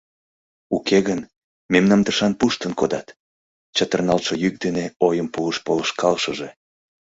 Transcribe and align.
Уке 0.75 0.99
гын 1.07 1.19
мемнам 1.71 2.01
тышан 2.05 2.33
пуштын 2.39 2.73
кодат,— 2.79 3.07
чытырналтше 3.75 4.33
йӱк 4.41 4.55
дене 4.65 4.85
ойым 5.07 5.27
пуыш 5.33 5.57
полышкалышыже. 5.65 6.49